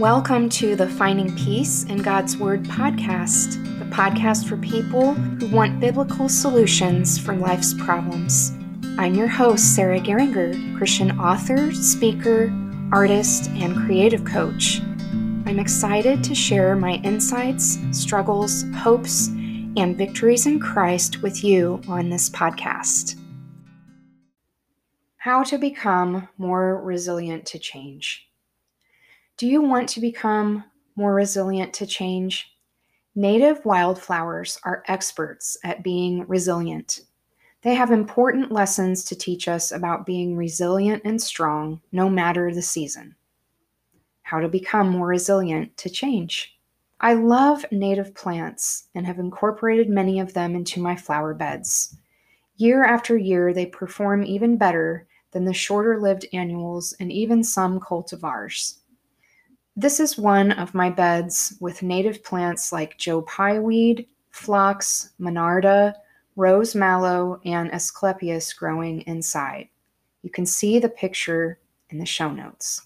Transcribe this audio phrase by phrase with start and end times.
[0.00, 5.78] Welcome to the Finding Peace in God's Word podcast, the podcast for people who want
[5.78, 8.52] biblical solutions for life's problems.
[8.96, 12.50] I'm your host, Sarah Geringer, Christian author, speaker,
[12.90, 14.80] artist, and creative coach.
[15.44, 22.08] I'm excited to share my insights, struggles, hopes, and victories in Christ with you on
[22.08, 23.20] this podcast.
[25.18, 28.29] How to become more resilient to change.
[29.40, 30.64] Do you want to become
[30.96, 32.54] more resilient to change?
[33.14, 37.00] Native wildflowers are experts at being resilient.
[37.62, 42.60] They have important lessons to teach us about being resilient and strong no matter the
[42.60, 43.16] season.
[44.24, 46.58] How to become more resilient to change.
[47.00, 51.96] I love native plants and have incorporated many of them into my flower beds.
[52.56, 57.80] Year after year, they perform even better than the shorter lived annuals and even some
[57.80, 58.79] cultivars.
[59.76, 65.94] This is one of my beds with native plants like Joe Pye weed, phlox, monarda,
[66.34, 69.68] rose mallow, and asclepias growing inside.
[70.22, 72.82] You can see the picture in the show notes.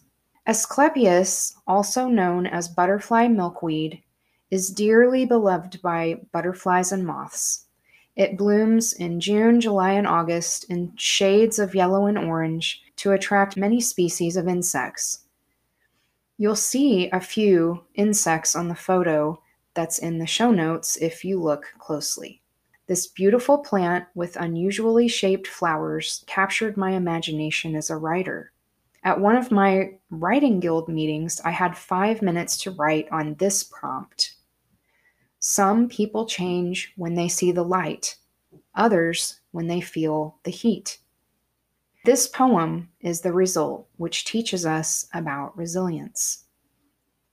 [0.47, 4.03] Asclepias, also known as butterfly milkweed,
[4.51, 7.65] is dearly beloved by butterflies and moths.
[8.15, 13.57] It blooms in June, July, and August in shades of yellow and orange to attract
[13.57, 15.24] many species of insects.
[16.45, 19.41] You'll see a few insects on the photo
[19.73, 22.43] that's in the show notes if you look closely.
[22.87, 28.53] This beautiful plant with unusually shaped flowers captured my imagination as a writer.
[29.05, 33.65] At one of my writing guild meetings, I had five minutes to write on this
[33.65, 34.35] prompt.
[35.39, 38.17] Some people change when they see the light,
[38.75, 40.99] others when they feel the heat.
[42.05, 46.45] This poem is the result, which teaches us about resilience.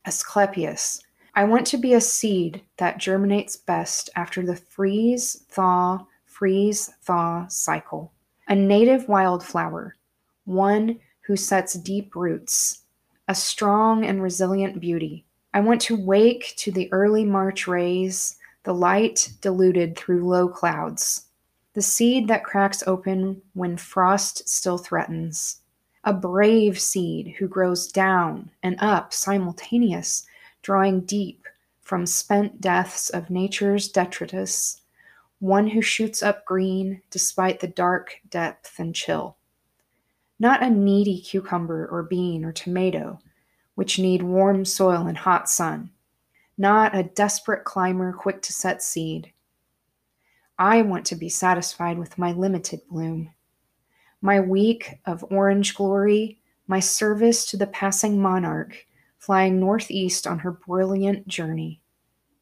[0.05, 1.01] Asclepias.
[1.35, 7.47] I want to be a seed that germinates best after the freeze, thaw, freeze, thaw
[7.49, 8.13] cycle.
[8.47, 9.97] A native wildflower,
[10.45, 12.83] one who sets deep roots,
[13.27, 15.25] a strong and resilient beauty.
[15.53, 21.25] I want to wake to the early March rays, the light diluted through low clouds
[21.73, 25.61] the seed that cracks open when frost still threatens,
[26.03, 30.25] a brave seed who grows down and up simultaneous,
[30.61, 31.47] drawing deep
[31.81, 34.81] from spent deaths of nature's detritus,
[35.39, 39.37] one who shoots up green despite the dark depth and chill.
[40.39, 43.19] Not a needy cucumber or bean or tomato,
[43.75, 45.91] which need warm soil and hot sun.
[46.57, 49.31] Not a desperate climber quick to set seed
[50.61, 53.33] I want to be satisfied with my limited bloom.
[54.21, 58.85] My week of orange glory, my service to the passing monarch
[59.17, 61.81] flying northeast on her brilliant journey.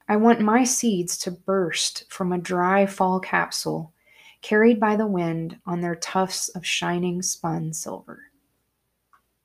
[0.10, 3.94] I want my seeds to burst from a dry fall capsule
[4.42, 8.24] carried by the wind on their tufts of shining spun silver.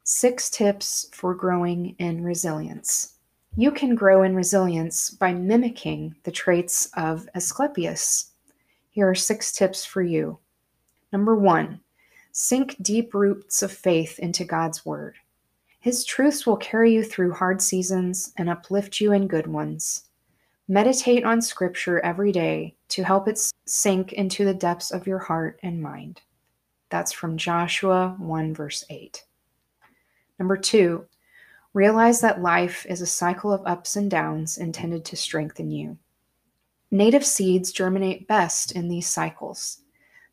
[0.03, 3.19] Six tips for growing in resilience.
[3.57, 8.33] You can grow in resilience by mimicking the traits of Asclepias
[8.95, 10.39] here are six tips for you.
[11.13, 11.81] Number one,
[12.31, 15.17] sink deep roots of faith into God's Word.
[15.81, 20.05] His truths will carry you through hard seasons and uplift you in good ones.
[20.69, 25.59] Meditate on Scripture every day to help it sink into the depths of your heart
[25.65, 26.21] and mind.
[26.89, 29.25] That's from Joshua 1, verse 8.
[30.39, 31.07] Number two,
[31.73, 35.99] realize that life is a cycle of ups and downs intended to strengthen you.
[36.95, 39.81] Native seeds germinate best in these cycles.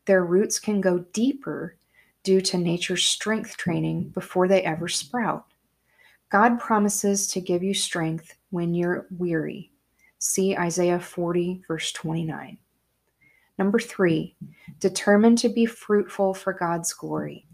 [0.05, 1.75] Their roots can go deeper
[2.21, 5.47] due to nature's strength training before they ever sprout.
[6.29, 9.71] God promises to give you strength when you're weary.
[10.19, 12.59] See Isaiah 40, verse 29.
[13.57, 14.35] Number three,
[14.79, 17.47] determined to be fruitful for God's glory.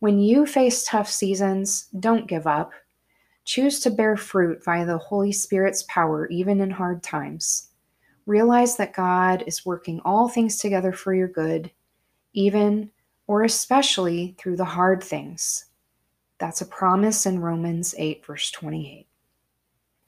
[0.00, 2.72] When you face tough seasons, don't give up.
[3.46, 7.70] Choose to bear fruit via the Holy Spirit's power, even in hard times.
[8.26, 11.70] Realize that God is working all things together for your good,
[12.32, 12.90] even
[13.26, 15.66] or especially through the hard things.
[16.38, 19.06] That's a promise in Romans 8, verse 28.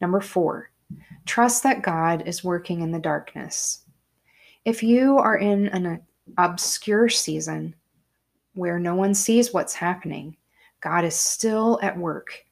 [0.01, 0.71] Number four,
[1.27, 3.83] trust that God is working in the darkness.
[4.65, 6.01] If you are in an
[6.39, 7.75] obscure season
[8.55, 10.37] where no one sees what's happening,
[10.81, 12.45] God is still at work.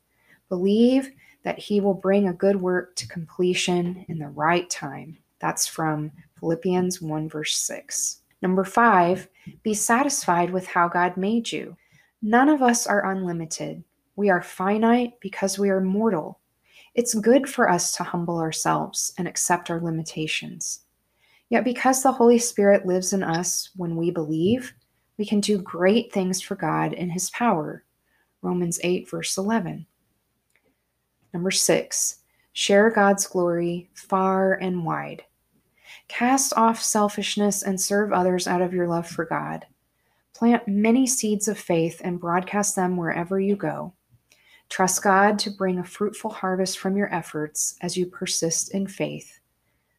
[0.48, 1.10] Believe
[1.42, 5.18] that He will bring a good work to completion in the right time.
[5.42, 8.20] That's from Philippians 1, verse 6.
[8.42, 9.28] Number five,
[9.62, 11.76] be satisfied with how God made you.
[12.22, 13.82] None of us are unlimited.
[14.16, 16.38] We are finite because we are mortal.
[16.94, 20.82] It's good for us to humble ourselves and accept our limitations.
[21.48, 24.72] Yet, because the Holy Spirit lives in us when we believe,
[25.18, 27.84] we can do great things for God in His power.
[28.42, 29.86] Romans 8, verse 11.
[31.34, 32.18] Number six,
[32.52, 35.24] share God's glory far and wide.
[36.08, 39.66] Cast off selfishness and serve others out of your love for God.
[40.34, 43.92] Plant many seeds of faith and broadcast them wherever you go.
[44.68, 49.40] Trust God to bring a fruitful harvest from your efforts as you persist in faith.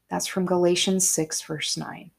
[0.10, 2.12] That's from Galatians 6, verse 9.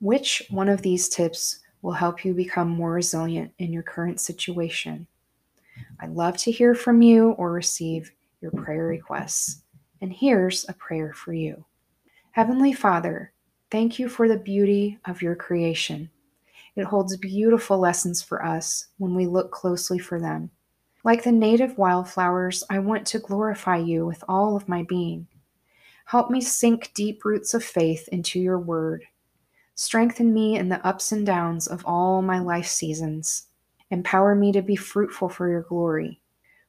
[0.00, 5.06] Which one of these tips will help you become more resilient in your current situation?
[6.00, 9.62] I'd love to hear from you or receive your prayer requests.
[10.00, 11.64] And here's a prayer for you
[12.32, 13.32] Heavenly Father,
[13.72, 16.10] thank you for the beauty of your creation.
[16.76, 20.50] It holds beautiful lessons for us when we look closely for them.
[21.02, 25.26] Like the native wildflowers, I want to glorify you with all of my being.
[26.04, 29.02] Help me sink deep roots of faith into your word.
[29.74, 33.48] Strengthen me in the ups and downs of all my life seasons.
[33.90, 36.20] Empower me to be fruitful for your glory.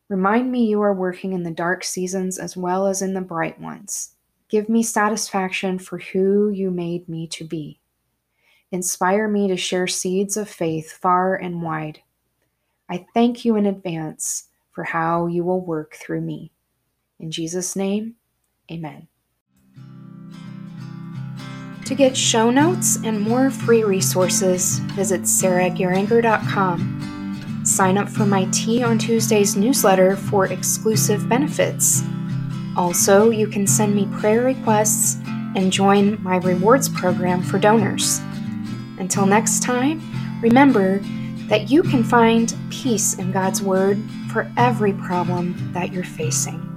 [0.10, 3.60] Remind me you are working in the dark seasons as well as in the bright
[3.62, 4.16] ones.
[4.51, 7.80] Give me satisfaction for who you made me to be.
[8.71, 12.01] Inspire me to share seeds of faith far and wide.
[12.89, 16.51] I thank you in advance for how you will work through me.
[17.19, 18.15] In Jesus' name,
[18.69, 19.07] amen.
[21.86, 27.01] To get show notes and more free resources, visit sarahgeringer.com
[27.63, 32.01] Sign up for my Tea on Tuesdays newsletter for exclusive benefits.
[32.77, 35.19] Also, you can send me prayer requests
[35.56, 38.19] and join my rewards program for donors.
[38.97, 40.01] Until next time,
[40.41, 41.00] remember
[41.50, 44.00] that you can find peace in God's Word
[44.31, 46.70] for every problem that you're facing.